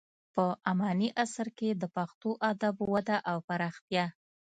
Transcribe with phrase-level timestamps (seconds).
[0.33, 4.05] په اماني عصر کې د پښتو ادب وده او پراختیا: